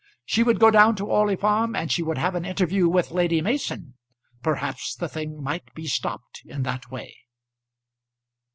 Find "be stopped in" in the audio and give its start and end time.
5.75-6.63